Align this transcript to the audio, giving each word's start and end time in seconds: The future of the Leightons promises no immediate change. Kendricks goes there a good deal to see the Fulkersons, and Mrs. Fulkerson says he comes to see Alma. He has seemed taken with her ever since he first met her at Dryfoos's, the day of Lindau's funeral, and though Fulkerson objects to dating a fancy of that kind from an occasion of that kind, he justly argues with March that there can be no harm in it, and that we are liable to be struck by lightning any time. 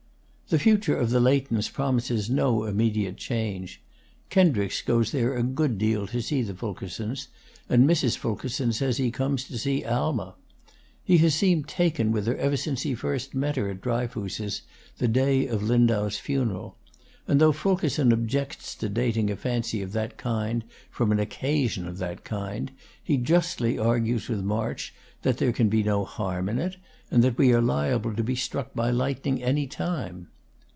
The 0.49 0.59
future 0.59 0.97
of 0.97 1.11
the 1.11 1.21
Leightons 1.21 1.69
promises 1.71 2.29
no 2.29 2.65
immediate 2.65 3.15
change. 3.15 3.81
Kendricks 4.29 4.81
goes 4.81 5.13
there 5.13 5.33
a 5.37 5.43
good 5.43 5.77
deal 5.77 6.05
to 6.07 6.21
see 6.21 6.41
the 6.41 6.53
Fulkersons, 6.53 7.29
and 7.69 7.89
Mrs. 7.89 8.17
Fulkerson 8.17 8.73
says 8.73 8.97
he 8.97 9.11
comes 9.11 9.45
to 9.45 9.57
see 9.57 9.85
Alma. 9.85 10.35
He 11.05 11.19
has 11.19 11.35
seemed 11.35 11.69
taken 11.69 12.11
with 12.11 12.27
her 12.27 12.35
ever 12.35 12.57
since 12.57 12.81
he 12.81 12.93
first 12.93 13.33
met 13.33 13.55
her 13.55 13.69
at 13.69 13.79
Dryfoos's, 13.79 14.63
the 14.97 15.07
day 15.07 15.47
of 15.47 15.63
Lindau's 15.63 16.17
funeral, 16.17 16.75
and 17.29 17.39
though 17.39 17.53
Fulkerson 17.53 18.11
objects 18.11 18.75
to 18.75 18.89
dating 18.89 19.29
a 19.29 19.37
fancy 19.37 19.81
of 19.81 19.93
that 19.93 20.17
kind 20.17 20.65
from 20.89 21.13
an 21.13 21.19
occasion 21.21 21.87
of 21.87 21.97
that 21.99 22.25
kind, 22.25 22.71
he 23.01 23.15
justly 23.15 23.79
argues 23.79 24.27
with 24.27 24.43
March 24.43 24.93
that 25.21 25.37
there 25.37 25.53
can 25.53 25.69
be 25.69 25.81
no 25.81 26.03
harm 26.03 26.49
in 26.49 26.59
it, 26.59 26.75
and 27.09 27.23
that 27.23 27.37
we 27.37 27.53
are 27.53 27.61
liable 27.61 28.13
to 28.13 28.21
be 28.23 28.35
struck 28.35 28.73
by 28.73 28.89
lightning 28.91 29.41
any 29.41 29.65
time. 29.65 30.27